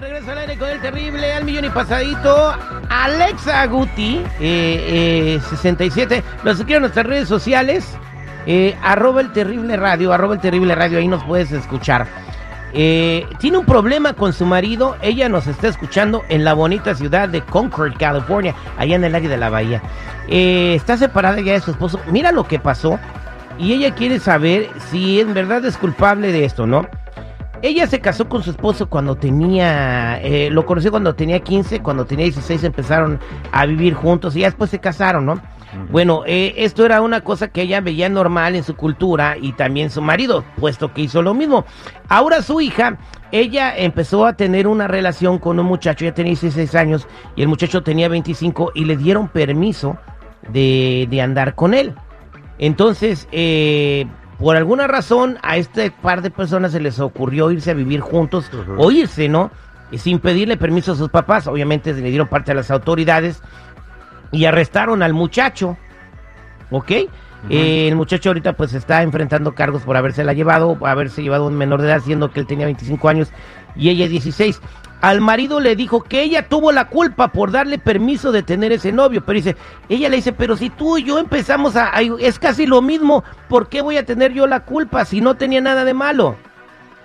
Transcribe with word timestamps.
Regreso 0.00 0.30
al 0.30 0.38
aire 0.38 0.56
con 0.56 0.68
el 0.68 0.80
terrible 0.80 1.32
al 1.32 1.44
millón 1.44 1.66
y 1.66 1.70
pasadito. 1.70 2.54
Alexa 2.88 3.66
Guti, 3.66 4.22
eh, 4.40 5.36
eh, 5.38 5.40
67. 5.50 6.22
Nos 6.44 6.58
sigan 6.58 6.76
en 6.76 6.80
nuestras 6.82 7.06
redes 7.06 7.28
sociales. 7.28 7.96
Eh, 8.46 8.76
arroba 8.82 9.20
el 9.20 9.32
terrible 9.32 9.76
radio, 9.76 10.12
arroba 10.12 10.34
el 10.34 10.40
terrible 10.40 10.74
radio, 10.74 10.98
ahí 10.98 11.08
nos 11.08 11.22
puedes 11.24 11.52
escuchar. 11.52 12.06
Eh, 12.72 13.26
tiene 13.38 13.58
un 13.58 13.66
problema 13.66 14.14
con 14.14 14.32
su 14.32 14.46
marido. 14.46 14.96
Ella 15.02 15.28
nos 15.28 15.46
está 15.46 15.68
escuchando 15.68 16.22
en 16.28 16.44
la 16.44 16.54
bonita 16.54 16.94
ciudad 16.94 17.28
de 17.28 17.42
Concord, 17.42 17.96
California, 17.98 18.54
allá 18.78 18.96
en 18.96 19.04
el 19.04 19.14
área 19.14 19.28
de 19.28 19.36
la 19.36 19.50
bahía. 19.50 19.82
Eh, 20.28 20.74
está 20.74 20.96
separada 20.96 21.40
ya 21.40 21.52
de 21.52 21.60
su 21.60 21.72
esposo. 21.72 22.00
Mira 22.10 22.32
lo 22.32 22.44
que 22.46 22.58
pasó. 22.58 22.98
Y 23.58 23.74
ella 23.74 23.94
quiere 23.94 24.20
saber 24.20 24.70
si 24.90 25.20
en 25.20 25.34
verdad 25.34 25.62
es 25.66 25.76
culpable 25.76 26.32
de 26.32 26.46
esto, 26.46 26.66
¿no? 26.66 26.88
Ella 27.62 27.86
se 27.86 28.00
casó 28.00 28.26
con 28.26 28.42
su 28.42 28.50
esposo 28.50 28.88
cuando 28.88 29.16
tenía, 29.16 30.18
eh, 30.22 30.48
lo 30.50 30.64
conoció 30.64 30.90
cuando 30.90 31.14
tenía 31.14 31.40
15, 31.40 31.80
cuando 31.80 32.06
tenía 32.06 32.24
16 32.24 32.64
empezaron 32.64 33.20
a 33.52 33.66
vivir 33.66 33.92
juntos 33.92 34.34
y 34.34 34.40
ya 34.40 34.46
después 34.46 34.70
se 34.70 34.78
casaron, 34.78 35.26
¿no? 35.26 35.42
Bueno, 35.90 36.22
eh, 36.26 36.54
esto 36.56 36.84
era 36.84 37.02
una 37.02 37.20
cosa 37.20 37.48
que 37.48 37.62
ella 37.62 37.80
veía 37.80 38.08
normal 38.08 38.56
en 38.56 38.64
su 38.64 38.74
cultura 38.74 39.36
y 39.40 39.52
también 39.52 39.90
su 39.90 40.00
marido, 40.00 40.42
puesto 40.56 40.92
que 40.92 41.02
hizo 41.02 41.22
lo 41.22 41.34
mismo. 41.34 41.64
Ahora 42.08 42.42
su 42.42 42.60
hija, 42.60 42.98
ella 43.30 43.76
empezó 43.76 44.24
a 44.24 44.32
tener 44.32 44.66
una 44.66 44.88
relación 44.88 45.38
con 45.38 45.60
un 45.60 45.66
muchacho, 45.66 46.06
ya 46.06 46.14
tenía 46.14 46.30
16 46.30 46.74
años 46.74 47.06
y 47.36 47.42
el 47.42 47.48
muchacho 47.48 47.82
tenía 47.82 48.08
25 48.08 48.72
y 48.74 48.86
le 48.86 48.96
dieron 48.96 49.28
permiso 49.28 49.98
de, 50.48 51.06
de 51.10 51.20
andar 51.20 51.54
con 51.54 51.74
él. 51.74 51.94
Entonces, 52.58 53.28
eh, 53.32 54.06
por 54.40 54.56
alguna 54.56 54.86
razón 54.86 55.38
a 55.42 55.58
este 55.58 55.90
par 55.90 56.22
de 56.22 56.30
personas 56.30 56.72
se 56.72 56.80
les 56.80 56.98
ocurrió 56.98 57.50
irse 57.50 57.70
a 57.70 57.74
vivir 57.74 58.00
juntos 58.00 58.50
o 58.78 58.90
irse, 58.90 59.28
¿no? 59.28 59.50
Y 59.92 59.98
sin 59.98 60.18
pedirle 60.18 60.56
permiso 60.56 60.92
a 60.92 60.96
sus 60.96 61.10
papás, 61.10 61.46
obviamente 61.46 61.92
le 61.92 62.08
dieron 62.08 62.26
parte 62.26 62.52
a 62.52 62.54
las 62.54 62.70
autoridades 62.70 63.42
y 64.32 64.46
arrestaron 64.46 65.02
al 65.02 65.12
muchacho, 65.12 65.76
¿ok? 66.70 66.90
Eh, 67.48 67.88
el 67.88 67.96
muchacho 67.96 68.30
ahorita 68.30 68.52
pues 68.52 68.74
está 68.74 69.02
enfrentando 69.02 69.54
cargos 69.54 69.82
por 69.82 69.96
habérsela 69.96 70.34
llevado, 70.34 70.76
haberse 70.86 71.22
llevado 71.22 71.46
un 71.46 71.54
menor 71.54 71.80
de 71.80 71.88
edad, 71.88 72.00
siendo 72.00 72.30
que 72.30 72.40
él 72.40 72.46
tenía 72.46 72.66
25 72.66 73.08
años 73.08 73.32
y 73.76 73.88
ella 73.88 74.08
16. 74.08 74.60
Al 75.00 75.22
marido 75.22 75.60
le 75.60 75.76
dijo 75.76 76.02
que 76.02 76.22
ella 76.22 76.48
tuvo 76.48 76.72
la 76.72 76.88
culpa 76.88 77.28
por 77.28 77.50
darle 77.50 77.78
permiso 77.78 78.32
de 78.32 78.42
tener 78.42 78.70
ese 78.72 78.92
novio, 78.92 79.22
pero 79.24 79.36
dice, 79.36 79.56
ella 79.88 80.10
le 80.10 80.16
dice, 80.16 80.32
pero 80.32 80.58
si 80.58 80.68
tú 80.68 80.98
y 80.98 81.04
yo 81.04 81.18
empezamos 81.18 81.74
a, 81.76 81.90
es 82.20 82.38
casi 82.38 82.66
lo 82.66 82.82
mismo, 82.82 83.24
¿por 83.48 83.68
qué 83.68 83.80
voy 83.80 83.96
a 83.96 84.04
tener 84.04 84.34
yo 84.34 84.46
la 84.46 84.60
culpa 84.60 85.06
si 85.06 85.22
no 85.22 85.36
tenía 85.36 85.62
nada 85.62 85.86
de 85.86 85.94
malo? 85.94 86.36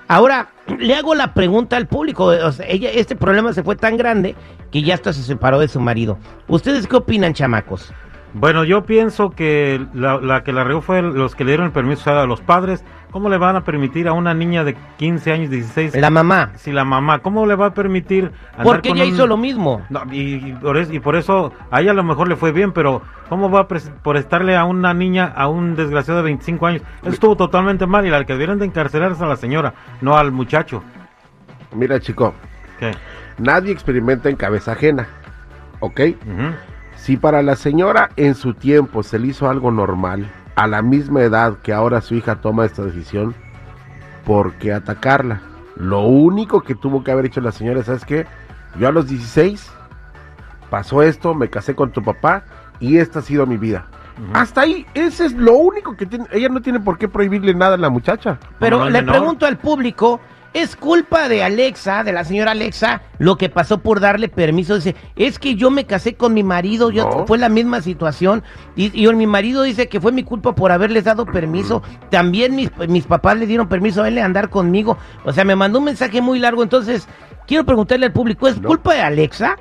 Ahora, 0.09 0.49
le 0.77 0.93
hago 0.93 1.15
la 1.15 1.33
pregunta 1.33 1.77
al 1.77 1.87
público, 1.87 2.33
ella, 2.33 2.89
este 2.91 3.15
problema 3.15 3.53
se 3.53 3.63
fue 3.63 3.77
tan 3.77 3.95
grande 3.95 4.35
que 4.71 4.81
ya 4.81 4.95
hasta 4.95 5.13
se 5.13 5.23
separó 5.23 5.59
de 5.59 5.69
su 5.69 5.79
marido. 5.79 6.17
¿Ustedes 6.49 6.87
qué 6.87 6.97
opinan, 6.97 7.33
chamacos? 7.33 7.93
Bueno, 8.37 8.65
yo 8.65 8.83
pienso 8.83 9.29
que 9.29 9.79
la, 9.93 10.17
la 10.19 10.43
que 10.43 10.51
la 10.51 10.65
regó 10.65 10.81
fue 10.81 11.01
los 11.01 11.35
que 11.35 11.45
le 11.45 11.51
dieron 11.51 11.67
el 11.67 11.71
permiso 11.71 12.01
o 12.01 12.03
sea, 12.03 12.21
a 12.21 12.25
los 12.25 12.41
padres. 12.41 12.83
¿Cómo 13.11 13.29
le 13.29 13.37
van 13.37 13.55
a 13.55 13.63
permitir 13.63 14.09
a 14.09 14.11
una 14.13 14.33
niña 14.33 14.65
de 14.65 14.75
15 14.97 15.31
años, 15.31 15.49
16? 15.49 15.95
La 15.95 16.09
mamá. 16.09 16.51
Si 16.55 16.73
la 16.73 16.83
mamá, 16.83 17.19
¿cómo 17.19 17.45
le 17.45 17.55
va 17.55 17.67
a 17.67 17.73
permitir 17.73 18.33
andar 18.51 18.63
Porque 18.65 18.89
con 18.89 18.97
ella 18.97 19.05
un- 19.07 19.13
hizo 19.13 19.25
lo 19.25 19.37
mismo. 19.37 19.81
No, 19.89 20.03
y, 20.11 20.49
y 20.49 20.51
por 20.51 20.75
eso, 20.75 20.91
y 20.93 20.99
por 20.99 21.15
eso 21.15 21.53
a 21.71 21.79
ella 21.79 21.91
a 21.91 21.93
lo 21.93 22.03
mejor 22.03 22.27
le 22.27 22.35
fue 22.35 22.51
bien, 22.51 22.73
pero 22.73 23.01
¿cómo 23.29 23.49
va 23.49 23.61
a 23.61 23.67
por 23.69 24.17
estarle 24.17 24.57
a 24.57 24.65
una 24.65 24.93
niña, 24.93 25.31
a 25.33 25.47
un 25.47 25.77
desgraciado 25.77 26.17
de 26.19 26.25
25 26.25 26.67
años? 26.67 26.81
Eso 27.03 27.11
estuvo 27.11 27.37
totalmente 27.37 27.87
mal 27.87 28.05
y 28.05 28.09
la 28.09 28.25
que 28.25 28.33
debieron 28.33 28.59
de 28.59 28.65
encarcelar 28.65 29.13
es 29.13 29.21
a 29.21 29.27
la 29.27 29.37
señora, 29.37 29.73
no 30.01 30.17
al 30.17 30.33
muchacho. 30.33 30.83
Mira, 31.73 32.01
chico, 32.01 32.33
¿Qué? 32.81 32.91
nadie 33.37 33.71
experimenta 33.71 34.27
en 34.29 34.35
cabeza 34.35 34.73
ajena, 34.73 35.07
¿ok? 35.79 36.01
Si 37.05 37.17
para 37.17 37.43
la 37.43 37.55
señora 37.55 38.09
en 38.15 38.33
su 38.33 38.55
tiempo 38.55 39.03
se 39.03 39.19
le 39.19 39.27
hizo 39.27 39.47
algo 39.47 39.69
normal, 39.69 40.27
a 40.55 40.65
la 40.65 40.81
misma 40.81 41.21
edad 41.21 41.59
que 41.61 41.71
ahora 41.71 42.01
su 42.01 42.15
hija 42.15 42.41
toma 42.41 42.65
esta 42.65 42.81
decisión, 42.81 43.35
¿por 44.25 44.53
qué 44.53 44.73
atacarla? 44.73 45.39
Lo 45.75 46.01
único 46.01 46.61
que 46.61 46.73
tuvo 46.73 47.03
que 47.03 47.11
haber 47.11 47.27
hecho 47.27 47.41
la 47.41 47.51
señora, 47.51 47.83
¿sabes 47.83 48.05
qué? 48.05 48.25
Yo 48.79 48.87
a 48.87 48.91
los 48.91 49.07
16 49.07 49.71
pasó 50.71 51.03
esto, 51.03 51.35
me 51.35 51.47
casé 51.47 51.75
con 51.75 51.91
tu 51.91 52.01
papá 52.01 52.43
y 52.79 52.97
esta 52.97 53.19
ha 53.19 53.21
sido 53.21 53.45
mi 53.45 53.57
vida. 53.57 53.85
Hasta 54.33 54.61
ahí, 54.61 54.87
ese 54.95 55.27
es 55.27 55.33
lo 55.33 55.53
único 55.57 55.95
que 55.95 56.07
tiene. 56.07 56.25
Ella 56.31 56.49
no 56.49 56.63
tiene 56.63 56.79
por 56.79 56.97
qué 56.97 57.07
prohibirle 57.07 57.53
nada 57.53 57.75
a 57.75 57.77
la 57.77 57.91
muchacha. 57.91 58.39
Pero 58.57 58.79
no 58.79 58.85
le 58.85 59.03
menor. 59.03 59.15
pregunto 59.15 59.45
al 59.45 59.59
público, 59.59 60.21
¿es 60.55 60.75
culpa 60.77 61.27
de 61.27 61.43
Alexa, 61.43 62.03
de 62.05 62.13
la 62.13 62.23
señora 62.23 62.51
Alexa, 62.51 63.01
lo 63.19 63.37
que 63.37 63.49
pasó 63.49 63.79
por 63.79 63.99
darle 63.99 64.29
permiso? 64.29 64.75
Dice, 64.75 64.95
es 65.17 65.37
que 65.37 65.55
yo 65.55 65.69
me 65.69 65.85
casé 65.85 66.15
con 66.15 66.33
mi 66.33 66.43
marido, 66.43 66.89
yo 66.91 67.03
No. 67.09 67.27
fue 67.27 67.37
la 67.37 67.49
misma 67.49 67.81
situación, 67.81 68.41
y, 68.75 68.89
y 68.99 69.13
mi 69.15 69.27
marido 69.27 69.63
dice 69.63 69.89
que 69.89 69.99
fue 69.99 70.13
mi 70.13 70.23
culpa 70.23 70.55
por 70.55 70.71
haberles 70.71 71.03
dado 71.03 71.25
permiso. 71.25 71.83
También 72.09 72.55
mis, 72.55 72.71
mis 72.87 73.05
papás 73.05 73.37
le 73.37 73.47
dieron 73.47 73.67
permiso 73.67 74.01
a 74.01 74.07
él 74.07 74.15
de 74.15 74.21
andar 74.21 74.49
conmigo. 74.49 74.97
O 75.25 75.33
sea, 75.33 75.43
me 75.43 75.55
mandó 75.57 75.79
un 75.79 75.85
mensaje 75.85 76.21
muy 76.21 76.39
largo. 76.39 76.63
Entonces, 76.63 77.07
quiero 77.45 77.65
preguntarle 77.65 78.05
al 78.05 78.13
público, 78.13 78.47
¿es 78.47 78.59
No. 78.61 78.69
culpa 78.69 78.93
de 78.93 79.01
Alexa? 79.01 79.57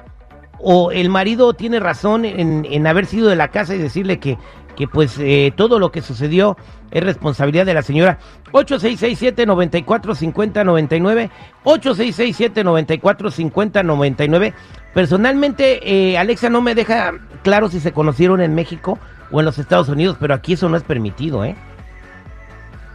¿O 0.66 0.93
el 0.93 1.11
marido 1.11 1.53
tiene 1.55 1.81
razón 1.81 2.25
en, 2.25 2.65
en 2.71 2.87
haber 2.87 3.06
sido 3.06 3.28
de 3.28 3.37
la 3.37 3.49
casa 3.49 3.75
y 3.75 3.78
decirle 3.78 4.19
que, 4.21 4.38
que 4.74 4.88
pues 4.88 5.16
eh, 5.18 5.52
todo 5.56 5.78
lo 5.78 5.92
que 5.92 6.02
sucedió 6.02 6.56
es 6.90 7.02
responsabilidad 7.02 7.64
de 7.66 7.74
la 7.74 7.82
señora? 7.82 8.18
8667-945099, 8.52 11.30
8667-945099. 11.64 14.52
Personalmente, 14.93 15.81
eh, 15.82 16.19
Alexa 16.19 16.50
no 16.50 16.60
me 16.60 16.75
deja 16.75 17.14
claro 17.43 17.69
si 17.69 17.78
se 17.81 17.93
conocieron 17.93 18.40
en 18.40 18.54
México 18.54 18.99
o 19.31 19.40
en 19.40 19.46
los 19.46 19.58
Estados 19.58 19.88
Unidos, 19.88 20.16
pero 20.20 20.34
aquí 20.34 20.52
eso 20.54 20.69
no 20.69 20.76
es 20.76 20.82
permitido, 20.82 21.44
¿eh? 21.44 21.54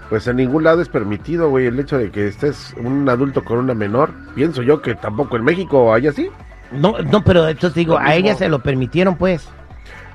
Pues 0.09 0.27
en 0.27 0.37
ningún 0.37 0.63
lado 0.63 0.81
es 0.81 0.89
permitido, 0.89 1.49
güey, 1.49 1.67
el 1.67 1.79
hecho 1.79 1.97
de 1.97 2.09
que 2.09 2.27
estés 2.27 2.73
un 2.77 3.07
adulto 3.07 3.43
con 3.43 3.59
una 3.59 3.75
menor. 3.75 4.11
Pienso 4.33 4.63
yo 4.63 4.81
que 4.81 4.95
tampoco 4.95 5.37
en 5.37 5.43
México 5.43 5.93
hay 5.93 6.07
así. 6.07 6.29
No, 6.71 6.97
no, 6.99 7.23
pero 7.23 7.47
entonces 7.47 7.75
digo, 7.75 7.93
Lo 7.93 7.99
a 7.99 8.15
ella 8.15 8.35
se 8.35 8.49
lo 8.49 8.59
permitieron, 8.59 9.17
pues. 9.17 9.47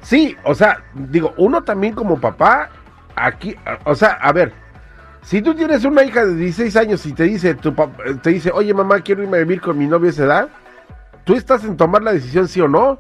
Sí, 0.05 0.37
o 0.45 0.55
sea, 0.55 0.79
digo, 0.95 1.33
uno 1.39 1.63
también 1.63 1.95
como 1.95 2.21
papá, 2.21 2.69
aquí, 3.17 3.57
o 3.85 3.95
sea, 3.95 4.19
a 4.21 4.33
ver, 4.33 4.53
si 5.23 5.41
tú 5.43 5.55
tienes 5.55 5.85
una 5.87 6.05
hija 6.05 6.25
de 6.27 6.35
16 6.37 6.77
años 6.77 7.05
y 7.07 7.13
te 7.15 7.23
dice, 7.25 7.55
tu 7.55 7.73
te 8.23 8.31
dice, 8.31 8.51
oye 8.53 8.75
mamá, 8.75 9.01
quiero 9.01 9.23
irme 9.23 9.39
a 9.39 9.41
vivir 9.41 9.61
con 9.63 9.79
mi 9.79 9.87
novio 9.87 10.09
a 10.09 10.11
esa 10.11 10.25
edad, 10.25 10.49
tú 11.25 11.35
estás 11.35 11.65
en 11.65 11.77
tomar 11.79 12.03
la 12.03 12.13
decisión 12.13 12.47
sí 12.49 12.61
o 12.61 12.69
no. 12.69 12.99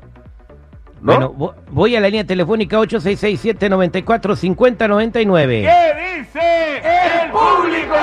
¿No? 1.03 1.13
Bueno, 1.13 1.35
vo- 1.35 1.55
voy 1.71 1.95
a 1.97 2.01
la 2.01 2.09
línea 2.09 2.25
telefónica 2.27 2.79
8667-945099. 2.81 5.63
¿Qué 5.63 6.19
dice 6.19 6.79
el 7.23 7.31
público? 7.31 7.95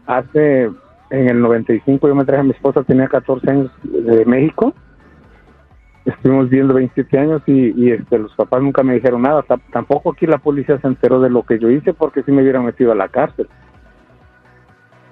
Hace, 0.07 0.71
en 1.11 1.29
el 1.29 1.41
95, 1.41 2.09
yo 2.09 2.15
me 2.15 2.25
traje 2.25 2.41
a 2.41 2.45
mi 2.45 2.53
esposa, 2.53 2.83
tenía 2.83 3.09
14 3.09 3.51
años 3.51 3.71
de 3.83 4.25
México. 4.25 4.73
Estuvimos 6.05 6.49
viendo 6.49 6.73
27 6.73 7.19
años 7.19 7.43
y, 7.47 7.85
y, 7.85 7.93
este, 7.93 8.19
los 8.19 8.33
papás 8.35 8.63
nunca 8.63 8.83
me 8.83 8.95
dijeron 8.95 9.23
nada. 9.23 9.43
Ta- 9.43 9.61
tampoco 9.73 10.13
aquí 10.13 10.27
la 10.27 10.39
policía 10.39 10.79
se 10.81 10.87
enteró 10.87 11.21
de 11.21 11.29
lo 11.29 11.43
que 11.43 11.59
yo 11.59 11.69
hice 11.69 11.93
porque 11.93 12.23
si 12.23 12.33
me 12.33 12.43
hubieran 12.43 12.65
metido 12.65 12.93
a 12.93 12.95
la 12.95 13.09
cárcel. 13.09 13.47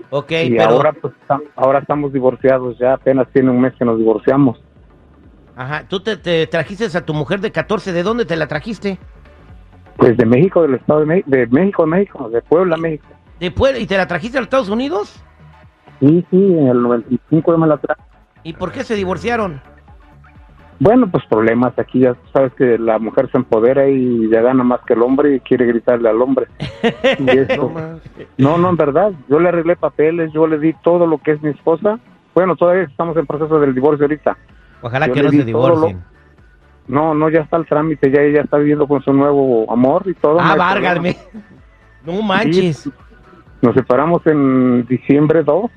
Ok, 0.09 0.31
y 0.31 0.57
pero... 0.57 0.71
ahora, 0.71 0.93
pues, 0.93 1.13
ahora 1.57 1.81
estamos 1.81 2.13
divorciados, 2.13 2.79
ya 2.79 2.95
apenas 2.95 3.29
tiene 3.33 3.51
un 3.51 3.61
mes 3.61 3.75
que 3.79 3.85
nos 3.85 3.99
divorciamos. 3.99 4.59
Ajá, 5.57 5.85
tú 5.89 6.01
te, 6.01 6.17
te 6.17 6.47
trajiste 6.47 6.87
a 6.97 7.05
tu 7.05 7.13
mujer 7.13 7.41
de 7.41 7.51
14. 7.51 7.93
¿De 7.93 8.03
dónde 8.03 8.25
te 8.25 8.37
la 8.37 8.47
trajiste? 8.47 8.99
Pues 9.97 10.17
de 10.17 10.27
México, 10.27 10.63
del 10.63 10.75
Estado 10.75 11.01
de, 11.01 11.07
México, 11.07 11.31
de 11.31 11.47
México, 11.47 11.83
de 11.85 11.89
México, 11.91 12.29
de 12.31 12.43
Puebla, 12.43 12.77
México. 12.77 13.07
¿De 13.41 13.51
Puebla? 13.51 13.79
¿Y 13.79 13.87
te 13.87 13.97
la 13.97 14.07
trajiste 14.07 14.39
a 14.39 14.41
los 14.41 14.47
Estados 14.47 14.69
Unidos? 14.69 15.23
Sí, 16.01 16.25
sí, 16.31 16.37
en 16.37 16.69
el 16.69 16.83
95 16.83 17.53
yo 17.53 17.59
me 17.59 17.67
la 17.67 17.79
traje. 17.79 18.01
¿Y 18.43 18.53
por 18.53 18.73
qué 18.73 18.85
se 18.85 18.95
divorciaron? 18.95 19.61
Bueno, 20.79 21.11
pues 21.11 21.25
problemas. 21.27 21.79
Aquí 21.79 22.01
ya 22.01 22.15
sabes 22.33 22.53
que 22.55 22.79
la 22.79 22.99
mujer 22.99 23.31
se 23.31 23.39
empodera 23.39 23.89
y 23.89 24.29
ya 24.31 24.43
gana 24.43 24.63
más 24.63 24.81
que 24.87 24.93
el 24.93 25.03
hombre 25.03 25.37
y 25.37 25.41
quiere 25.41 25.65
gritarle 25.67 26.09
al 26.09 26.21
hombre. 26.21 26.47
Y 27.19 27.31
eso- 27.31 27.73
no, 28.37 28.59
no, 28.59 28.69
en 28.71 28.77
verdad. 28.77 29.13
Yo 29.29 29.41
le 29.41 29.49
arreglé 29.49 29.77
papeles, 29.77 30.31
yo 30.33 30.47
le 30.47 30.59
di 30.59 30.75
todo 30.85 31.07
lo 31.07 31.19
que 31.19 31.33
es 31.33 31.43
mi 31.43 31.51
esposa. 31.51 31.99
Bueno, 32.35 32.57
todavía 32.57 32.83
estamos 32.85 33.17
en 33.17 33.27
proceso 33.27 33.59
del 33.59 33.75
divorcio 33.75 34.05
ahorita. 34.05 34.37
Ojalá 34.83 35.07
Yo 35.07 35.15
que 35.15 35.23
no 35.23 35.31
se 35.31 35.45
divorcien. 35.45 36.05
No, 36.89 37.15
no, 37.15 37.29
ya 37.29 37.41
está 37.41 37.57
el 37.57 37.67
trámite, 37.67 38.11
ya 38.11 38.21
ella 38.21 38.43
está 38.43 38.59
viviendo 38.59 38.87
con 38.87 39.03
su 39.03 39.13
nuevo 39.13 39.71
amor 39.73 40.03
y 40.07 40.15
todo. 40.15 40.35
no 40.35 40.41
Ah, 40.41 40.55
problema. 40.73 41.17
No 42.05 42.23
manches. 42.23 42.89
Nos 43.63 43.75
separamos 43.75 44.25
en 44.27 44.87
diciembre 44.87 45.43
2. 45.43 45.71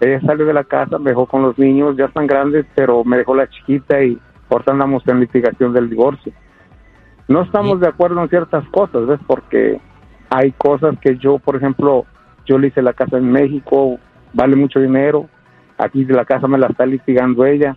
Ella 0.00 0.20
salió 0.22 0.46
de 0.46 0.54
la 0.54 0.64
casa, 0.64 0.98
me 0.98 1.10
dejó 1.10 1.26
con 1.26 1.42
los 1.42 1.58
niños, 1.58 1.96
ya 1.96 2.06
están 2.06 2.26
grandes, 2.26 2.66
pero 2.74 3.04
me 3.04 3.18
dejó 3.18 3.34
la 3.36 3.48
chiquita 3.48 4.02
y 4.02 4.18
ahorita 4.50 4.72
andamos 4.72 5.06
en 5.06 5.20
litigación 5.20 5.72
del 5.72 5.88
divorcio. 5.88 6.32
No 7.28 7.42
estamos 7.42 7.80
de 7.80 7.88
acuerdo 7.88 8.20
en 8.22 8.28
ciertas 8.28 8.66
cosas, 8.70 9.06
¿ves? 9.06 9.20
Porque 9.26 9.80
hay 10.30 10.52
cosas 10.52 10.96
que 11.00 11.16
yo, 11.18 11.38
por 11.38 11.56
ejemplo, 11.56 12.04
yo 12.46 12.58
le 12.58 12.68
hice 12.68 12.82
la 12.82 12.92
casa 12.94 13.18
en 13.18 13.30
México, 13.30 13.98
vale 14.32 14.56
mucho 14.56 14.80
dinero, 14.80 15.28
aquí 15.78 16.04
de 16.04 16.14
la 16.14 16.24
casa 16.24 16.48
me 16.48 16.58
la 16.58 16.68
está 16.68 16.86
litigando 16.86 17.44
ella 17.44 17.76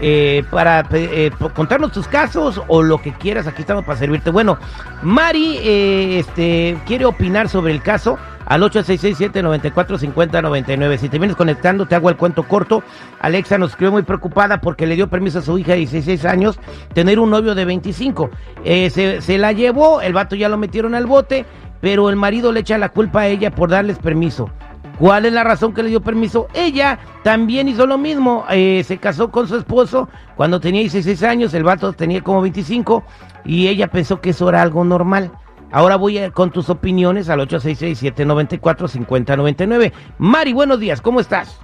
eh, 0.00 0.44
para 0.50 0.84
eh, 0.92 1.30
contarnos 1.54 1.92
tus 1.92 2.06
casos 2.06 2.60
o 2.68 2.82
lo 2.82 3.00
que 3.00 3.12
quieras, 3.12 3.46
aquí 3.46 3.62
estamos 3.62 3.84
para 3.84 3.98
servirte. 3.98 4.30
Bueno, 4.30 4.58
Mari 5.02 5.58
eh, 5.62 6.18
este, 6.20 6.78
quiere 6.86 7.06
opinar 7.06 7.48
sobre 7.48 7.72
el 7.72 7.82
caso 7.82 8.18
al 8.46 8.62
8667-945099. 8.62 10.98
Si 10.98 11.08
te 11.08 11.18
vienes 11.18 11.36
conectando, 11.36 11.86
te 11.86 11.94
hago 11.94 12.08
el 12.08 12.16
cuento 12.16 12.44
corto. 12.44 12.82
Alexa 13.20 13.58
nos 13.58 13.70
escribió 13.70 13.92
muy 13.92 14.02
preocupada 14.02 14.60
porque 14.60 14.86
le 14.86 14.94
dio 14.94 15.08
permiso 15.08 15.40
a 15.40 15.42
su 15.42 15.58
hija 15.58 15.72
de 15.72 15.78
16 15.78 16.24
años 16.24 16.58
tener 16.94 17.18
un 17.18 17.30
novio 17.30 17.54
de 17.54 17.64
25. 17.64 18.30
Eh, 18.64 18.90
se, 18.90 19.20
se 19.20 19.38
la 19.38 19.52
llevó, 19.52 20.00
el 20.00 20.12
vato 20.12 20.36
ya 20.36 20.48
lo 20.48 20.56
metieron 20.56 20.94
al 20.94 21.06
bote, 21.06 21.44
pero 21.80 22.08
el 22.08 22.16
marido 22.16 22.52
le 22.52 22.60
echa 22.60 22.78
la 22.78 22.88
culpa 22.88 23.22
a 23.22 23.26
ella 23.26 23.50
por 23.50 23.70
darles 23.70 23.98
permiso. 23.98 24.50
¿Cuál 24.98 25.26
es 25.26 25.32
la 25.34 25.44
razón 25.44 25.74
que 25.74 25.82
le 25.82 25.90
dio 25.90 26.00
permiso? 26.00 26.46
Ella 26.54 26.98
también 27.22 27.68
hizo 27.68 27.86
lo 27.86 27.98
mismo. 27.98 28.46
eh, 28.50 28.82
se 28.84 28.96
casó 28.96 29.30
con 29.30 29.46
su 29.46 29.56
esposo 29.56 30.08
cuando 30.36 30.58
tenía 30.58 30.80
16 30.80 31.22
años, 31.22 31.52
el 31.52 31.64
vato 31.64 31.92
tenía 31.92 32.22
como 32.22 32.40
25 32.40 33.04
y 33.44 33.68
ella 33.68 33.88
pensó 33.88 34.20
que 34.20 34.30
eso 34.30 34.48
era 34.48 34.62
algo 34.62 34.84
normal. 34.84 35.30
Ahora 35.72 35.96
voy 35.96 36.18
a- 36.18 36.30
con 36.30 36.50
tus 36.50 36.70
opiniones 36.70 37.28
al 37.28 37.40
866-794-5099. 37.40 39.92
Mari, 40.18 40.52
buenos 40.52 40.78
días, 40.80 41.00
¿cómo 41.00 41.20
estás? 41.20 41.60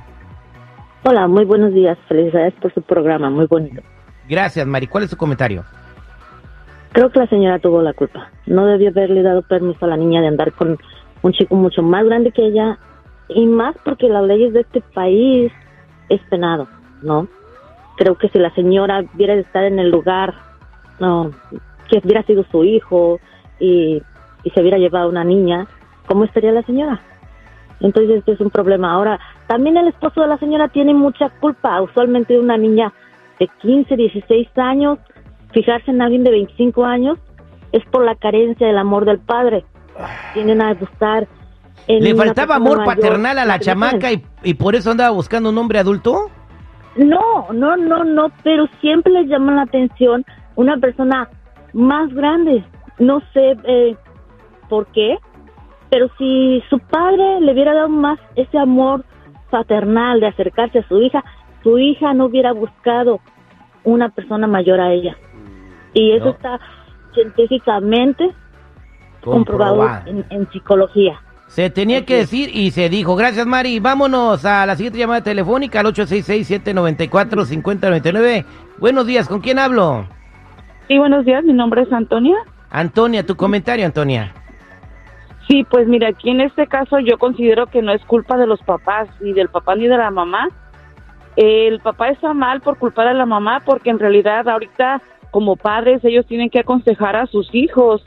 Hola, 1.04 1.26
muy 1.28 1.44
buenos 1.44 1.72
días. 1.72 1.98
Felicidades 2.08 2.54
por 2.60 2.72
su 2.74 2.82
programa, 2.82 3.30
muy 3.30 3.46
bonito. 3.46 3.80
Gracias, 4.28 4.66
Mari. 4.66 4.86
¿Cuál 4.86 5.04
es 5.04 5.10
tu 5.10 5.16
comentario? 5.16 5.64
Creo 6.92 7.10
que 7.10 7.20
la 7.20 7.26
señora 7.26 7.58
tuvo 7.58 7.80
la 7.82 7.92
culpa. 7.94 8.28
No 8.46 8.66
debió 8.66 8.90
haberle 8.90 9.22
dado 9.22 9.42
permiso 9.42 9.84
a 9.84 9.88
la 9.88 9.96
niña 9.96 10.20
de 10.20 10.28
andar 10.28 10.52
con 10.52 10.78
un 11.22 11.32
chico 11.32 11.54
mucho 11.54 11.82
más 11.82 12.04
grande 12.04 12.32
que 12.32 12.44
ella 12.46 12.78
y 13.28 13.46
más 13.46 13.74
porque 13.84 14.08
las 14.08 14.24
leyes 14.24 14.52
de 14.52 14.60
este 14.60 14.80
país 14.94 15.50
es 16.08 16.20
penado, 16.28 16.68
¿no? 17.02 17.28
creo 17.98 18.16
que 18.16 18.28
si 18.30 18.38
la 18.38 18.52
señora 18.54 19.04
hubiera 19.14 19.34
estado 19.34 19.66
en 19.66 19.78
el 19.78 19.90
lugar, 19.90 20.34
no, 20.98 21.30
que 21.88 22.00
hubiera 22.02 22.22
sido 22.24 22.42
su 22.50 22.64
hijo 22.64 23.20
y, 23.62 24.02
y 24.42 24.50
se 24.50 24.60
hubiera 24.60 24.76
llevado 24.76 25.08
una 25.08 25.24
niña, 25.24 25.66
¿cómo 26.06 26.24
estaría 26.24 26.52
la 26.52 26.62
señora? 26.62 27.00
Entonces 27.80 28.18
este 28.18 28.32
es 28.32 28.40
un 28.40 28.50
problema. 28.50 28.92
Ahora, 28.92 29.18
también 29.46 29.76
el 29.76 29.88
esposo 29.88 30.20
de 30.20 30.28
la 30.28 30.38
señora 30.38 30.68
tiene 30.68 30.94
mucha 30.94 31.30
culpa. 31.40 31.80
Usualmente 31.80 32.38
una 32.38 32.56
niña 32.56 32.92
de 33.38 33.48
15, 33.60 33.96
16 33.96 34.48
años, 34.56 34.98
fijarse 35.52 35.90
en 35.90 36.02
alguien 36.02 36.24
de 36.24 36.30
25 36.30 36.84
años, 36.84 37.18
es 37.72 37.84
por 37.86 38.04
la 38.04 38.14
carencia 38.16 38.66
del 38.66 38.78
amor 38.78 39.04
del 39.04 39.18
padre. 39.18 39.64
Tienen 40.34 40.60
a 40.62 40.74
buscar... 40.74 41.26
en 41.86 42.04
¿Le 42.04 42.14
faltaba 42.14 42.56
amor 42.56 42.78
mayor 42.78 42.94
paternal 42.96 43.38
a 43.38 43.44
la 43.44 43.58
chamaca 43.58 44.12
y, 44.12 44.24
y 44.42 44.54
por 44.54 44.74
eso 44.74 44.90
andaba 44.90 45.10
buscando 45.10 45.50
un 45.50 45.58
hombre 45.58 45.78
adulto? 45.78 46.30
No, 46.96 47.46
no, 47.52 47.76
no, 47.76 48.04
no, 48.04 48.30
pero 48.42 48.66
siempre 48.80 49.12
les 49.12 49.28
llama 49.28 49.54
la 49.54 49.62
atención 49.62 50.24
una 50.56 50.76
persona 50.76 51.28
más 51.72 52.12
grande. 52.12 52.62
No 52.98 53.20
sé 53.32 53.56
eh, 53.64 53.96
por 54.68 54.86
qué, 54.88 55.18
pero 55.90 56.08
si 56.18 56.62
su 56.70 56.78
padre 56.78 57.40
le 57.40 57.52
hubiera 57.52 57.72
dado 57.74 57.88
más 57.88 58.18
ese 58.36 58.58
amor 58.58 59.04
paternal 59.50 60.20
de 60.20 60.26
acercarse 60.28 60.78
a 60.80 60.88
su 60.88 61.00
hija, 61.00 61.24
su 61.62 61.78
hija 61.78 62.12
no 62.14 62.26
hubiera 62.26 62.52
buscado 62.52 63.20
una 63.84 64.08
persona 64.10 64.46
mayor 64.46 64.80
a 64.80 64.92
ella. 64.92 65.16
Y 65.94 66.12
eso 66.12 66.26
No. 66.26 66.30
está 66.32 66.60
científicamente 67.14 68.30
comprobado 69.22 69.76
Comprobado. 69.76 70.10
en, 70.10 70.24
en 70.30 70.48
psicología. 70.50 71.20
Se 71.48 71.68
tenía 71.68 72.06
que 72.06 72.16
decir 72.16 72.48
y 72.54 72.70
se 72.70 72.88
dijo. 72.88 73.14
Gracias, 73.14 73.46
Mari. 73.46 73.78
Vámonos 73.78 74.42
a 74.46 74.64
la 74.64 74.74
siguiente 74.74 74.98
llamada 74.98 75.22
telefónica 75.22 75.80
al 75.80 75.86
866-794-5099. 75.86 78.44
Buenos 78.78 79.06
días, 79.06 79.28
¿con 79.28 79.40
quién 79.40 79.58
hablo? 79.58 80.06
Sí, 80.88 80.96
buenos 80.98 81.26
días, 81.26 81.44
mi 81.44 81.52
nombre 81.52 81.82
es 81.82 81.92
Antonia. 81.92 82.36
Antonia, 82.72 83.24
tu 83.26 83.36
comentario, 83.36 83.84
Antonia. 83.84 84.32
Sí, 85.46 85.64
pues 85.70 85.86
mira, 85.86 86.08
aquí 86.08 86.30
en 86.30 86.40
este 86.40 86.66
caso 86.66 86.98
yo 87.00 87.18
considero 87.18 87.66
que 87.66 87.82
no 87.82 87.92
es 87.92 88.02
culpa 88.06 88.38
de 88.38 88.46
los 88.46 88.62
papás, 88.62 89.08
ni 89.20 89.34
del 89.34 89.50
papá 89.50 89.76
ni 89.76 89.86
de 89.86 89.98
la 89.98 90.10
mamá. 90.10 90.48
El 91.36 91.80
papá 91.80 92.08
está 92.08 92.32
mal 92.32 92.62
por 92.62 92.78
culpar 92.78 93.08
a 93.08 93.14
la 93.14 93.26
mamá 93.26 93.60
porque 93.64 93.90
en 93.90 93.98
realidad 93.98 94.48
ahorita 94.48 95.02
como 95.30 95.56
padres 95.56 96.02
ellos 96.02 96.26
tienen 96.26 96.48
que 96.48 96.60
aconsejar 96.60 97.14
a 97.16 97.26
sus 97.26 97.54
hijos 97.54 98.02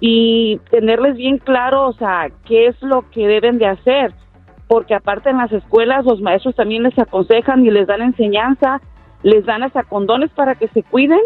y 0.00 0.60
tenerles 0.70 1.16
bien 1.16 1.38
claro, 1.38 1.88
o 1.88 1.92
sea, 1.94 2.28
qué 2.44 2.66
es 2.66 2.82
lo 2.82 3.08
que 3.10 3.26
deben 3.26 3.56
de 3.56 3.66
hacer. 3.66 4.12
Porque 4.68 4.94
aparte 4.94 5.30
en 5.30 5.38
las 5.38 5.52
escuelas 5.52 6.04
los 6.04 6.20
maestros 6.20 6.54
también 6.56 6.82
les 6.82 6.98
aconsejan 6.98 7.64
y 7.64 7.70
les 7.70 7.86
dan 7.86 8.02
enseñanza, 8.02 8.82
les 9.22 9.46
dan 9.46 9.62
hasta 9.62 9.82
condones 9.82 10.30
para 10.32 10.56
que 10.56 10.68
se 10.68 10.82
cuiden 10.82 11.20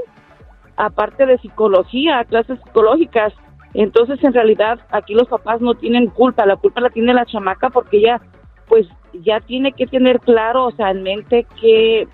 aparte 0.79 1.27
de 1.27 1.39
psicología, 1.39 2.25
clases 2.25 2.59
psicológicas. 2.65 3.35
Entonces, 3.75 4.23
en 4.23 4.33
realidad, 4.33 4.79
aquí 4.91 5.13
los 5.13 5.29
papás 5.29 5.61
no 5.61 5.75
tienen 5.75 6.07
culpa, 6.07 6.47
la 6.47 6.57
culpa 6.57 6.81
la 6.81 6.89
tiene 6.89 7.13
la 7.13 7.27
chamaca 7.27 7.69
porque 7.69 7.99
ella, 7.99 8.21
pues, 8.69 8.87
ya 9.13 9.41
tiene 9.41 9.73
que 9.73 9.87
tener 9.87 10.21
claro, 10.21 10.67
o 10.67 10.71
sea, 10.73 10.91
en 10.91 11.03
mente 11.03 11.47
que, 11.61 12.07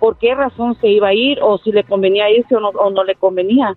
por 0.00 0.18
qué 0.18 0.34
razón 0.34 0.76
se 0.80 0.88
iba 0.88 1.08
a 1.08 1.14
ir 1.14 1.38
o 1.40 1.58
si 1.58 1.72
le 1.72 1.84
convenía 1.84 2.30
irse 2.30 2.56
o 2.56 2.60
no, 2.60 2.68
o 2.68 2.90
no 2.90 3.04
le 3.04 3.14
convenía. 3.14 3.74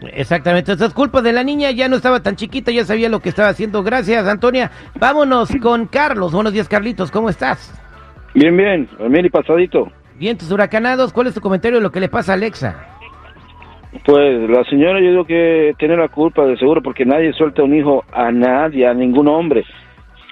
Exactamente, 0.00 0.72
esa 0.72 0.86
es 0.86 0.94
culpa 0.94 1.22
de 1.22 1.32
la 1.32 1.44
niña, 1.44 1.70
ya 1.70 1.88
no 1.88 1.96
estaba 1.96 2.22
tan 2.22 2.36
chiquita, 2.36 2.70
ya 2.70 2.84
sabía 2.84 3.08
lo 3.08 3.20
que 3.20 3.28
estaba 3.28 3.48
haciendo. 3.48 3.82
Gracias, 3.82 4.26
Antonia. 4.26 4.70
Vámonos 4.98 5.50
con 5.62 5.86
Carlos. 5.86 6.32
Buenos 6.32 6.52
días, 6.52 6.68
Carlitos, 6.68 7.10
¿cómo 7.10 7.28
estás? 7.28 7.72
Bien, 8.34 8.56
bien, 8.56 8.88
bien 9.08 9.26
y 9.26 9.30
pasadito. 9.30 9.90
Bien, 10.16 10.38
tus 10.38 10.50
huracanados, 10.50 11.12
¿cuál 11.12 11.28
es 11.28 11.34
tu 11.34 11.40
comentario 11.40 11.78
de 11.78 11.82
lo 11.82 11.90
que 11.90 12.00
le 12.00 12.08
pasa 12.08 12.32
a 12.32 12.34
Alexa? 12.34 12.93
Pues 14.02 14.50
la 14.50 14.64
señora 14.64 15.00
yo 15.00 15.10
digo 15.10 15.24
que 15.24 15.74
tiene 15.78 15.96
la 15.96 16.08
culpa 16.08 16.44
de 16.44 16.58
seguro 16.58 16.82
porque 16.82 17.04
nadie 17.04 17.32
suelta 17.32 17.62
un 17.62 17.74
hijo 17.74 18.04
a 18.12 18.32
nadie, 18.32 18.86
a 18.86 18.92
ningún 18.92 19.28
hombre, 19.28 19.64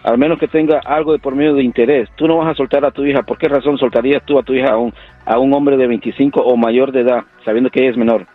al 0.02 0.18
menos 0.18 0.38
que 0.38 0.48
tenga 0.48 0.80
algo 0.84 1.12
de 1.12 1.18
por 1.18 1.34
medio 1.34 1.54
de 1.54 1.62
interés. 1.62 2.08
Tú 2.16 2.26
no 2.26 2.38
vas 2.38 2.50
a 2.50 2.54
soltar 2.54 2.84
a 2.84 2.90
tu 2.90 3.04
hija, 3.04 3.22
¿por 3.22 3.38
qué 3.38 3.48
razón 3.48 3.78
soltarías 3.78 4.24
tú 4.26 4.38
a 4.38 4.42
tu 4.42 4.52
hija 4.52 4.72
a 4.72 4.78
un, 4.78 4.92
a 5.24 5.38
un 5.38 5.54
hombre 5.54 5.76
de 5.76 5.86
25 5.86 6.40
o 6.40 6.56
mayor 6.56 6.92
de 6.92 7.00
edad, 7.00 7.24
sabiendo 7.44 7.70
que 7.70 7.80
ella 7.80 7.90
es 7.90 7.96
menor? 7.96 8.26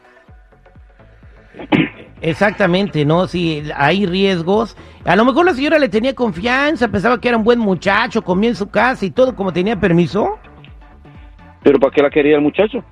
Exactamente, 2.22 3.06
¿no? 3.06 3.28
Si 3.28 3.64
hay 3.76 4.06
riesgos. 4.06 4.76
A 5.06 5.16
lo 5.16 5.26
mejor 5.26 5.46
la 5.46 5.54
señora 5.54 5.78
le 5.78 5.90
tenía 5.90 6.16
confianza, 6.16 6.88
pensaba 6.88 7.20
que 7.20 7.28
era 7.28 7.38
un 7.38 7.44
buen 7.44 7.60
muchacho, 7.60 8.24
comía 8.24 8.50
en 8.50 8.56
su 8.56 8.70
casa 8.70 9.06
y 9.06 9.12
todo 9.12 9.36
como 9.36 9.54
tenía 9.54 9.76
permiso. 9.80 10.40
Pero 11.64 11.80
¿para 11.80 11.94
qué 11.94 12.02
la 12.02 12.10
quería 12.10 12.36
el 12.36 12.42
muchacho? 12.42 12.84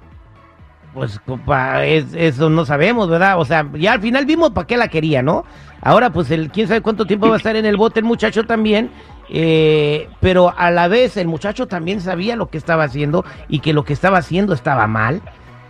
Pues 0.96 1.20
compa, 1.20 1.86
es- 1.86 2.14
eso 2.16 2.50
no 2.50 2.66
sabemos, 2.66 3.10
¿verdad? 3.10 3.38
O 3.40 3.46
sea, 3.46 3.68
ya 3.74 3.92
al 3.94 4.02
final 4.02 4.26
vimos 4.26 4.50
para 4.52 4.66
qué 4.66 4.78
la 4.78 4.88
quería, 4.88 5.22
¿no? 5.22 5.44
Ahora, 5.82 6.10
pues, 6.10 6.32
el, 6.32 6.50
quién 6.50 6.68
sabe 6.68 6.82
cuánto 6.82 7.06
tiempo 7.06 7.28
va 7.28 7.36
a 7.36 7.38
estar 7.38 7.56
en 7.56 7.66
el 7.66 7.78
bote 7.78 8.00
el 8.00 8.06
muchacho 8.06 8.44
también. 8.46 8.90
eh, 9.30 10.08
pero 10.22 10.54
a 10.56 10.70
la 10.70 10.88
vez 10.88 11.18
el 11.18 11.28
muchacho 11.28 11.68
también 11.68 12.00
sabía 12.00 12.36
lo 12.36 12.48
que 12.50 12.60
estaba 12.60 12.84
haciendo 12.84 13.26
y 13.50 13.60
que 13.60 13.74
lo 13.74 13.84
que 13.84 13.92
estaba 13.94 14.20
haciendo 14.20 14.54
estaba 14.54 14.86
mal. 14.88 15.22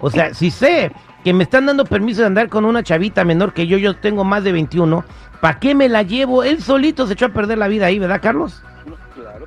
O 0.02 0.10
sea, 0.12 0.34
si 0.34 0.52
sé 0.52 0.92
que 1.24 1.34
me 1.34 1.44
están 1.44 1.66
dando 1.66 1.86
permiso 1.86 2.20
de 2.22 2.28
andar 2.28 2.50
con 2.50 2.66
una 2.66 2.84
chavita 2.84 3.24
menor 3.24 3.54
que 3.54 3.66
yo, 3.66 3.78
yo 3.78 3.96
tengo 3.96 4.26
más 4.26 4.44
de 4.44 4.52
21, 4.52 5.06
¿para 5.42 5.58
qué 5.60 5.74
me 5.74 5.88
la 5.88 6.04
llevo? 6.04 6.44
Él 6.44 6.60
solito 6.62 7.08
se 7.08 7.14
echó 7.14 7.28
a 7.28 7.30
perder 7.30 7.58
la 7.58 7.70
vida 7.70 7.86
ahí, 7.86 7.98
¿verdad, 7.98 8.20
Carlos? 8.22 8.62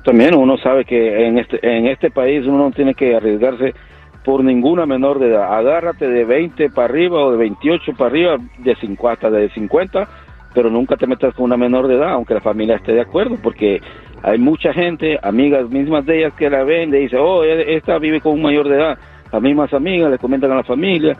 También 0.03 0.33
uno 0.35 0.57
sabe 0.57 0.85
que 0.85 1.27
en 1.27 1.37
este, 1.37 1.59
en 1.77 1.85
este 1.85 2.09
país 2.09 2.45
uno 2.47 2.57
no 2.65 2.71
tiene 2.71 2.95
que 2.95 3.15
arriesgarse 3.15 3.75
por 4.23 4.43
ninguna 4.43 4.85
menor 4.85 5.19
de 5.19 5.29
edad. 5.29 5.57
Agárrate 5.57 6.07
de 6.07 6.25
20 6.25 6.69
para 6.69 6.85
arriba 6.85 7.23
o 7.25 7.31
de 7.31 7.37
28 7.37 7.93
para 7.93 8.09
arriba, 8.09 8.37
de 8.57 8.75
50, 8.75 9.29
de 9.29 9.49
50, 9.49 10.07
pero 10.53 10.69
nunca 10.69 10.97
te 10.97 11.07
metas 11.07 11.33
con 11.33 11.45
una 11.45 11.57
menor 11.57 11.87
de 11.87 11.95
edad, 11.95 12.11
aunque 12.11 12.33
la 12.33 12.41
familia 12.41 12.75
esté 12.75 12.93
de 12.93 13.01
acuerdo, 13.01 13.37
porque 13.41 13.81
hay 14.23 14.37
mucha 14.37 14.73
gente, 14.73 15.17
amigas 15.21 15.69
mismas 15.69 16.05
de 16.05 16.19
ellas 16.19 16.33
que 16.33 16.49
la 16.49 16.63
ven, 16.63 16.91
le 16.91 16.99
dicen, 16.99 17.19
oh, 17.21 17.43
e- 17.43 17.75
esta 17.75 17.97
vive 17.99 18.21
con 18.21 18.33
un 18.33 18.41
mayor 18.41 18.67
de 18.67 18.75
edad. 18.75 18.97
Las 19.31 19.41
mismas 19.41 19.73
amigas 19.73 20.11
le 20.11 20.17
comentan 20.17 20.51
a 20.51 20.55
la 20.55 20.63
familia, 20.63 21.17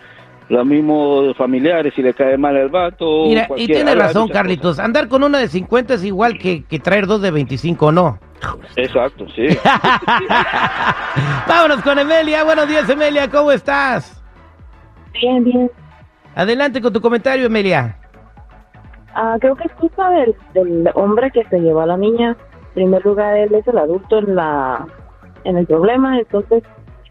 los 0.50 0.66
mismos 0.66 1.38
familiares, 1.38 1.94
si 1.96 2.02
le 2.02 2.14
cae 2.14 2.38
mal 2.38 2.58
el 2.58 2.70
vato. 2.70 3.26
Mira, 3.28 3.48
y 3.56 3.68
tiene 3.68 3.94
razón, 3.94 4.28
Carlitos. 4.30 4.80
Andar 4.80 5.08
con 5.08 5.24
una 5.24 5.38
de 5.38 5.48
50 5.48 5.94
es 5.94 6.04
igual 6.04 6.38
que, 6.38 6.64
que 6.64 6.80
traer 6.80 7.06
dos 7.06 7.22
de 7.22 7.32
25, 7.32 7.92
¿no? 7.92 8.20
Exacto, 8.76 9.28
sí. 9.36 9.48
Vámonos 11.48 11.82
con 11.82 12.00
Emelia. 12.00 12.44
Buenos 12.44 12.68
días, 12.68 12.90
Emelia. 12.90 13.30
¿Cómo 13.30 13.52
estás? 13.52 14.22
Bien, 15.14 15.44
bien. 15.44 15.72
Adelante 16.36 16.82
con 16.82 16.94
tu 16.94 17.02
comentario, 17.02 17.48
Emelia. 17.48 17.98
Ah, 19.16 19.38
creo 19.40 19.56
que 19.56 19.66
es 19.66 19.74
culpa 19.74 20.10
del, 20.12 20.36
del 20.54 20.90
hombre 20.94 21.32
que 21.32 21.44
se 21.46 21.60
llevó 21.60 21.82
a 21.82 21.88
la 21.88 21.98
niña. 21.98 22.38
En 22.70 22.74
primer 22.74 23.04
lugar, 23.06 23.36
él 23.36 23.54
es 23.54 23.68
el 23.68 23.78
adulto 23.78 24.20
en 24.20 24.36
la 24.36 24.86
en 25.44 25.58
el 25.58 25.66
problema, 25.66 26.20
entonces 26.20 26.64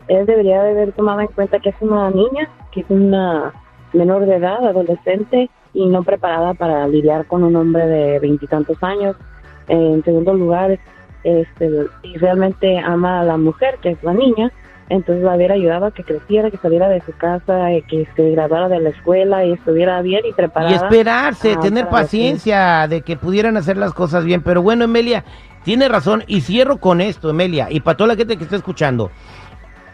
él 0.09 0.27
debería 0.27 0.63
de 0.63 0.71
haber 0.71 0.93
tomado 0.93 1.21
en 1.21 1.29
cuenta 1.29 1.59
que 1.61 1.71
es 1.71 1.77
una 1.81 2.11
niña, 2.11 2.49
que 2.73 2.81
es 2.81 2.87
una 2.91 3.53
menor 3.93 4.27
de 4.27 4.37
edad, 4.37 4.65
adolescente 4.67 5.51
y 5.75 5.87
no 5.87 6.03
preparada 6.03 6.55
para 6.55 6.87
lidiar 6.89 7.27
con 7.27 7.45
un 7.45 7.57
hombre 7.57 7.87
de 7.87 8.19
veintitantos 8.19 8.83
años. 8.83 9.17
Eh, 9.69 9.75
en 9.75 10.05
segundo 10.05 10.35
lugar, 10.35 10.79
este, 11.25 11.87
si 12.03 12.17
realmente 12.17 12.79
ama 12.79 13.21
a 13.21 13.25
la 13.25 13.37
mujer, 13.37 13.79
que 13.83 13.91
es 13.91 14.03
la 14.03 14.15
niña, 14.15 14.53
entonces 14.91 15.23
la 15.23 15.37
hubiera 15.37 15.55
ayudado 15.55 15.87
a 15.87 15.91
que 15.91 16.03
creciera, 16.03 16.51
que 16.51 16.57
saliera 16.57 16.89
de 16.89 17.03
su 17.03 17.13
casa, 17.13 17.69
que 17.89 18.09
se 18.17 18.31
graduara 18.31 18.69
de 18.69 18.81
la 18.81 18.89
escuela 18.89 19.45
y 19.45 19.53
estuviera 19.53 20.01
bien 20.01 20.23
y 20.25 20.33
preparada. 20.33 20.73
Y 20.73 20.77
esperarse, 20.77 21.55
ah, 21.57 21.61
tener 21.61 21.89
paciencia 21.89 22.87
de 22.89 23.03
que 23.03 23.17
pudieran 23.17 23.57
hacer 23.57 23.77
las 23.77 23.93
cosas 23.93 24.25
bien. 24.25 24.43
Pero 24.43 24.63
bueno, 24.63 24.85
Emelia, 24.85 25.25
tiene 25.63 25.89
razón. 25.89 26.25
Y 26.27 26.41
cierro 26.41 26.79
con 26.79 27.03
esto, 27.03 27.29
Emelia. 27.29 27.69
Y 27.71 27.81
para 27.81 27.97
toda 27.99 28.09
la 28.09 28.17
gente 28.17 28.39
que 28.39 28.45
está 28.45 28.57
escuchando. 28.57 29.11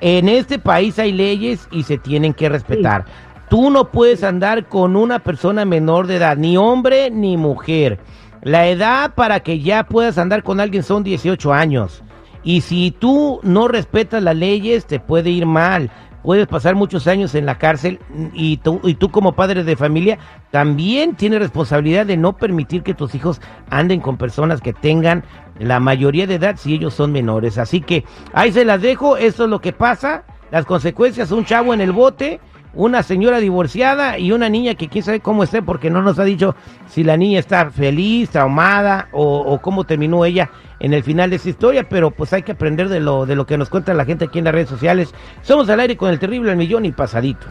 En 0.00 0.28
este 0.28 0.58
país 0.58 0.98
hay 0.98 1.12
leyes 1.12 1.66
y 1.72 1.84
se 1.84 1.98
tienen 1.98 2.34
que 2.34 2.48
respetar. 2.48 3.04
Tú 3.48 3.70
no 3.70 3.90
puedes 3.90 4.22
andar 4.22 4.66
con 4.66 4.96
una 4.96 5.18
persona 5.18 5.64
menor 5.64 6.06
de 6.06 6.16
edad, 6.16 6.36
ni 6.36 6.56
hombre 6.56 7.10
ni 7.10 7.36
mujer. 7.36 7.98
La 8.44 8.68
edad 8.68 9.14
para 9.14 9.40
que 9.40 9.60
ya 9.60 9.84
puedas 9.84 10.18
andar 10.18 10.42
con 10.42 10.60
alguien 10.60 10.82
son 10.82 11.02
18 11.02 11.52
años. 11.52 12.02
Y 12.42 12.60
si 12.60 12.90
tú 12.90 13.40
no 13.42 13.68
respetas 13.68 14.22
las 14.22 14.36
leyes, 14.36 14.84
te 14.84 15.00
puede 15.00 15.30
ir 15.30 15.46
mal. 15.46 15.90
Puedes 16.22 16.46
pasar 16.46 16.74
muchos 16.74 17.06
años 17.06 17.34
en 17.34 17.46
la 17.46 17.56
cárcel 17.56 18.00
y 18.32 18.58
tú, 18.58 18.80
y 18.84 18.94
como 18.96 19.32
padre 19.32 19.64
de 19.64 19.76
familia 19.76 20.18
también 20.50 21.16
tienes 21.16 21.38
responsabilidad 21.38 22.06
de 22.06 22.16
no 22.16 22.36
permitir 22.36 22.82
que 22.82 22.94
tus 22.94 23.14
hijos 23.14 23.40
anden 23.68 24.00
con 24.00 24.16
personas 24.16 24.60
que 24.60 24.72
tengan 24.72 25.24
la 25.58 25.80
mayoría 25.80 26.26
de 26.26 26.36
edad 26.36 26.56
si 26.56 26.74
ellos 26.74 26.94
son 26.94 27.12
menores. 27.12 27.58
Así 27.58 27.80
que 27.80 28.04
ahí 28.32 28.52
se 28.52 28.64
las 28.64 28.80
dejo, 28.80 29.16
eso 29.16 29.44
es 29.44 29.50
lo 29.50 29.60
que 29.60 29.72
pasa, 29.72 30.24
las 30.50 30.64
consecuencias, 30.66 31.30
un 31.30 31.44
chavo 31.44 31.74
en 31.74 31.80
el 31.80 31.92
bote 31.92 32.40
una 32.74 33.02
señora 33.02 33.38
divorciada 33.38 34.18
y 34.18 34.32
una 34.32 34.48
niña 34.48 34.74
que 34.74 34.88
quién 34.88 35.04
sabe 35.04 35.20
cómo 35.20 35.44
esté, 35.44 35.62
porque 35.62 35.90
no 35.90 36.02
nos 36.02 36.18
ha 36.18 36.24
dicho 36.24 36.54
si 36.86 37.04
la 37.04 37.16
niña 37.16 37.38
está 37.38 37.70
feliz, 37.70 38.30
traumada 38.30 39.08
o, 39.12 39.58
cómo 39.60 39.84
terminó 39.84 40.24
ella 40.24 40.50
en 40.80 40.92
el 40.92 41.02
final 41.02 41.30
de 41.30 41.36
esa 41.36 41.48
historia, 41.48 41.88
pero 41.88 42.10
pues 42.10 42.32
hay 42.32 42.42
que 42.42 42.52
aprender 42.52 42.88
de 42.88 43.00
lo, 43.00 43.26
de 43.26 43.36
lo 43.36 43.46
que 43.46 43.56
nos 43.56 43.70
cuenta 43.70 43.94
la 43.94 44.04
gente 44.04 44.26
aquí 44.26 44.38
en 44.38 44.44
las 44.44 44.54
redes 44.54 44.68
sociales. 44.68 45.14
Somos 45.42 45.68
al 45.68 45.80
aire 45.80 45.96
con 45.96 46.10
el 46.10 46.18
terrible 46.18 46.50
el 46.50 46.56
millón 46.56 46.84
y 46.84 46.92
pasadito. 46.92 47.46